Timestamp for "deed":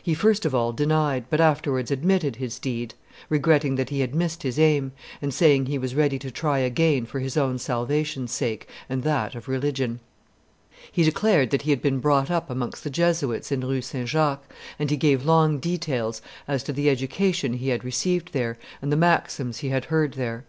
2.56-2.94